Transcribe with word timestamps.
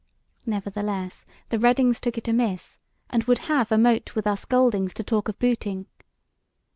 "Nevertheless, 0.47 1.27
the 1.49 1.59
Reddings 1.59 1.99
took 1.99 2.17
it 2.17 2.27
amiss, 2.27 2.79
and 3.11 3.23
would 3.25 3.37
have 3.37 3.71
a 3.71 3.77
mote 3.77 4.15
with 4.15 4.25
us 4.25 4.45
Goldings 4.45 4.95
to 4.95 5.03
talk 5.03 5.29
of 5.29 5.37
booting. 5.37 5.85